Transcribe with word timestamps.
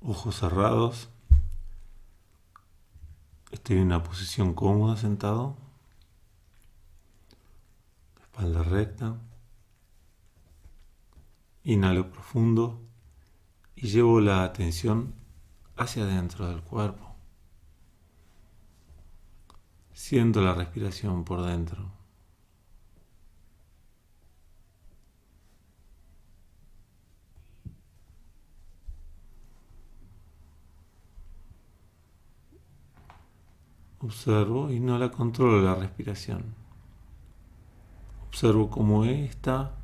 ojos 0.00 0.36
cerrados. 0.36 1.08
Estoy 3.50 3.76
en 3.76 3.84
una 3.84 4.02
posición 4.02 4.54
cómoda 4.54 4.96
sentado, 4.96 5.56
espalda 8.20 8.62
recta. 8.62 9.16
Inhalo 11.64 12.10
profundo 12.10 12.80
y 13.76 13.88
llevo 13.88 14.20
la 14.20 14.44
atención 14.44 15.14
hacia 15.76 16.04
adentro 16.04 16.48
del 16.48 16.62
cuerpo. 16.62 17.14
Siento 19.92 20.40
la 20.40 20.54
respiración 20.54 21.24
por 21.24 21.44
dentro. 21.44 21.97
Observo 34.08 34.70
y 34.70 34.80
no 34.80 34.96
la 34.96 35.10
controlo 35.10 35.60
la 35.60 35.74
respiración. 35.74 36.54
Observo 38.26 38.70
cómo 38.70 39.04
esta 39.04 39.74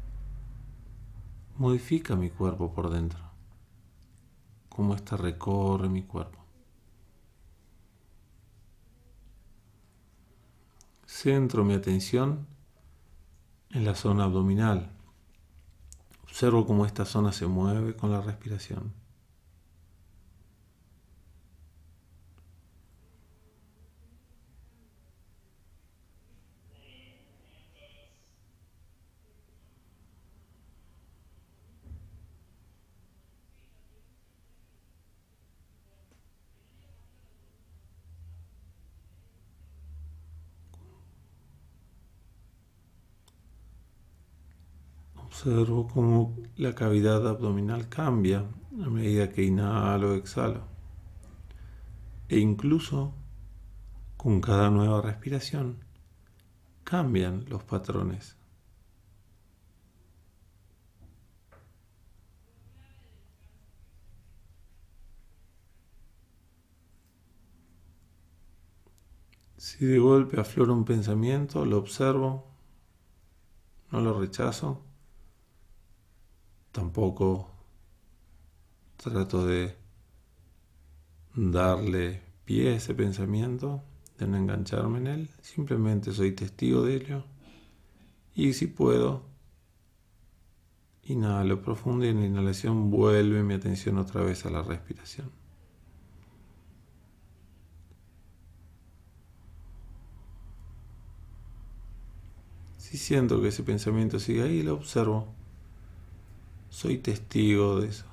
modifica 1.59 2.16
mi 2.16 2.30
cuerpo 2.30 2.73
por 2.73 2.88
dentro. 2.88 3.20
Cómo 4.70 4.95
esta 4.95 5.19
recorre 5.19 5.91
mi 5.91 6.05
cuerpo. 6.05 6.38
Centro 11.05 11.62
mi 11.62 11.75
atención 11.75 12.47
en 13.72 13.84
la 13.84 13.95
zona 13.95 14.25
abdominal. 14.25 14.91
Observo 16.22 16.66
cómo 16.66 16.86
esta 16.86 17.05
zona 17.05 17.30
se 17.30 17.47
mueve 17.47 17.95
con 17.95 18.11
la 18.11 18.22
respiración. 18.22 19.03
Observo 45.34 45.88
cómo 45.88 46.36
la 46.54 46.77
cavidad 46.77 47.27
abdominal 47.27 47.88
cambia 47.88 48.46
a 48.80 48.88
medida 48.88 49.30
que 49.30 49.42
inhalo 49.42 50.12
o 50.12 50.14
exhalo. 50.14 50.62
E 52.28 52.38
incluso 52.38 53.12
con 54.16 54.40
cada 54.40 54.70
nueva 54.70 55.02
respiración 55.02 55.82
cambian 56.84 57.44
los 57.48 57.64
patrones. 57.64 58.36
Si 69.56 69.84
de 69.84 69.98
golpe 69.98 70.38
aflora 70.38 70.72
un 70.72 70.84
pensamiento, 70.84 71.64
lo 71.66 71.78
observo, 71.78 72.46
no 73.90 74.00
lo 74.00 74.20
rechazo 74.20 74.94
Tampoco 76.75 77.48
trato 78.97 79.47
de 79.47 79.77
darle 81.36 82.20
pie 82.44 82.70
a 82.70 82.75
ese 82.75 82.97
pensamiento, 82.97 83.80
de 84.19 84.27
no 84.27 84.36
engancharme 84.36 84.98
en 84.98 85.06
él, 85.06 85.30
simplemente 85.41 86.12
soy 86.12 86.33
testigo 86.33 86.83
de 86.83 86.97
ello. 86.97 87.25
Y 88.35 88.55
si 88.55 88.67
puedo, 88.67 89.23
inhalo 91.05 91.62
profundo 91.62 92.07
y 92.07 92.08
en 92.08 92.18
la 92.18 92.27
inhalación 92.27 92.91
vuelve 92.91 93.45
mi 93.45 93.55
atención 93.55 93.96
otra 93.98 94.23
vez 94.23 94.45
a 94.45 94.51
la 94.51 94.62
respiración. 94.64 95.30
Si 102.79 102.98
siento 102.98 103.41
que 103.41 103.48
ese 103.48 103.62
pensamiento 103.62 104.18
sigue 104.18 104.42
ahí, 104.42 104.64
lo 104.64 104.74
observo 104.74 105.43
soy 106.74 106.98
testigo 106.98 107.80
de 107.80 107.89
eso. 107.89 108.05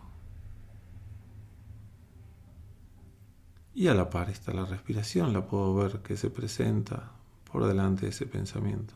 Y 3.73 3.87
a 3.87 3.95
la 3.95 4.09
par 4.11 4.29
está 4.29 4.53
la 4.53 4.65
respiración, 4.65 5.33
la 5.33 5.47
puedo 5.47 5.73
ver 5.73 6.01
que 6.03 6.15
se 6.15 6.29
presenta 6.29 7.11
por 7.51 7.65
delante 7.65 8.03
de 8.03 8.09
ese 8.09 8.27
pensamiento. 8.27 8.93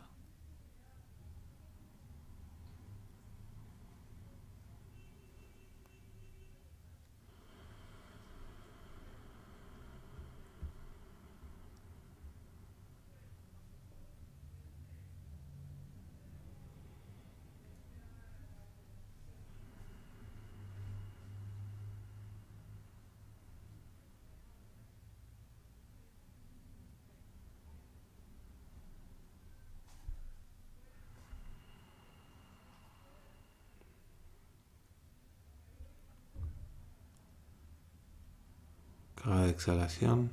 Cada 39.25 39.44
exhalación 39.55 40.31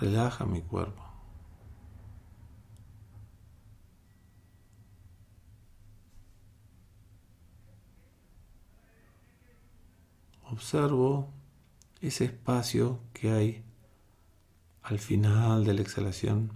relaja 0.00 0.44
mi 0.44 0.60
cuerpo. 0.60 1.02
Observo 10.50 11.28
ese 12.00 12.24
espacio 12.24 13.00
que 13.12 13.30
hay 13.30 13.64
al 14.82 14.98
final 14.98 15.64
de 15.64 15.74
la 15.74 15.80
exhalación 15.80 16.52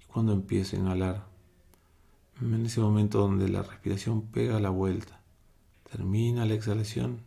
y 0.00 0.04
cuando 0.06 0.32
empiezo 0.32 0.76
a 0.76 0.80
inhalar, 0.80 1.26
en 2.40 2.66
ese 2.66 2.80
momento 2.80 3.20
donde 3.20 3.48
la 3.48 3.62
respiración 3.62 4.22
pega 4.22 4.60
la 4.60 4.70
vuelta, 4.70 5.20
termina 5.90 6.44
la 6.44 6.54
exhalación 6.54 7.22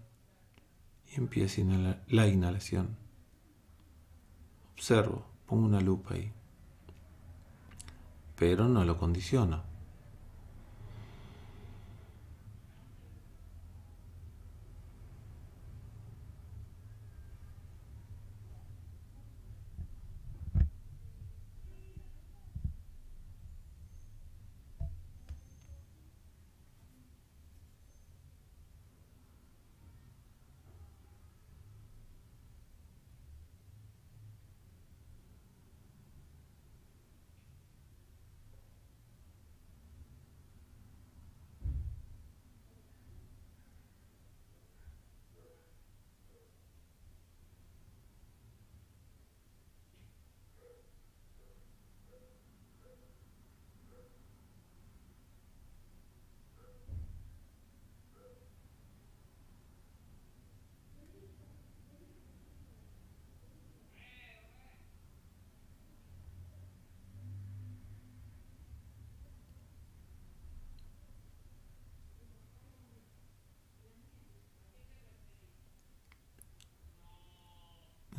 y 1.16 1.20
la 2.08 2.28
inhalación. 2.28 2.98
Observo, 4.74 5.26
pongo 5.46 5.66
una 5.66 5.82
lupa 5.82 6.14
ahí, 6.14 6.32
pero 8.36 8.68
no 8.68 8.86
lo 8.86 8.98
condiciono. 8.98 9.69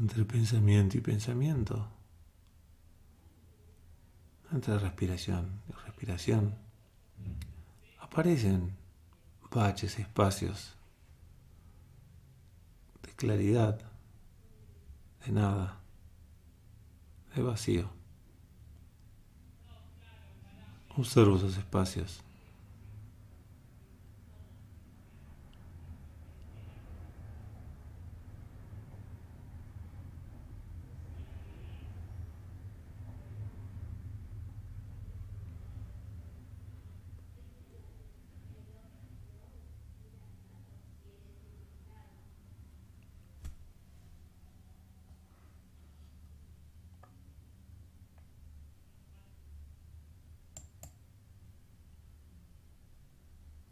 Entre 0.00 0.24
pensamiento 0.24 0.96
y 0.96 1.02
pensamiento, 1.02 1.86
entre 4.50 4.78
respiración 4.78 5.60
y 5.68 5.72
respiración, 5.72 6.54
aparecen 8.00 8.74
baches, 9.50 9.98
espacios 9.98 10.74
de 13.02 13.12
claridad, 13.12 13.78
de 15.26 15.32
nada, 15.32 15.80
de 17.34 17.42
vacío. 17.42 17.90
Observo 20.96 21.36
esos 21.36 21.58
espacios. 21.58 22.22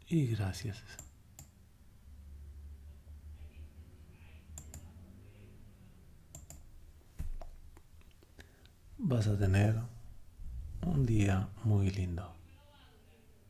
Y 0.09 0.27
gracias. 0.27 0.77
Vas 8.97 9.27
a 9.27 9.37
tener 9.37 9.75
un 10.85 11.05
día 11.05 11.47
muy 11.63 11.89
lindo. 11.91 12.38